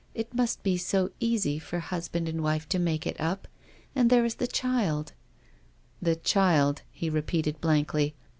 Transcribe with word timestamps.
"It 0.15 0.33
must 0.33 0.63
be 0.63 0.77
so 0.77 1.11
easy 1.19 1.59
for 1.59 1.77
husband 1.77 2.27
and 2.27 2.41
wife 2.41 2.67
to 2.69 2.79
make 2.79 3.05
it 3.05 3.19
up. 3.21 3.47
And 3.95 4.09
there 4.09 4.25
is 4.25 4.33
the 4.33 4.47
child" 4.47 5.13
"The 6.01 6.15
child," 6.15 6.81
he 6.89 7.07
repeated 7.07 7.61
blankly. 7.61 8.15